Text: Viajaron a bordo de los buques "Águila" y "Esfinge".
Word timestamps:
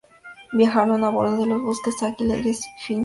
Viajaron 0.53 1.03
a 1.03 1.09
bordo 1.09 1.37
de 1.37 1.45
los 1.45 1.61
buques 1.61 2.01
"Águila" 2.01 2.35
y 2.35 2.49
"Esfinge". 2.49 2.99